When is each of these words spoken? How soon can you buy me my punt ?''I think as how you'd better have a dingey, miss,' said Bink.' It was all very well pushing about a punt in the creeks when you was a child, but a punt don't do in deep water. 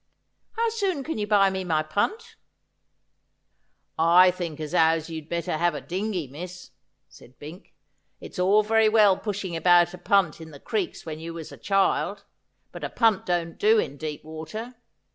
How 0.53 0.69
soon 0.69 1.03
can 1.03 1.19
you 1.19 1.27
buy 1.27 1.51
me 1.51 1.63
my 1.63 1.83
punt 1.83 2.35
?''I 4.23 4.31
think 4.31 4.59
as 4.59 4.71
how 4.71 4.93
you'd 4.95 5.29
better 5.29 5.55
have 5.57 5.75
a 5.75 5.79
dingey, 5.79 6.25
miss,' 6.27 6.71
said 7.07 7.37
Bink.' 7.37 7.75
It 8.19 8.31
was 8.31 8.39
all 8.39 8.63
very 8.63 8.89
well 8.89 9.15
pushing 9.15 9.55
about 9.55 9.93
a 9.93 9.99
punt 9.99 10.41
in 10.41 10.49
the 10.49 10.59
creeks 10.59 11.05
when 11.05 11.19
you 11.19 11.35
was 11.35 11.51
a 11.51 11.55
child, 11.55 12.25
but 12.71 12.83
a 12.83 12.89
punt 12.89 13.27
don't 13.27 13.59
do 13.59 13.77
in 13.77 13.95
deep 13.97 14.23
water. 14.23 14.73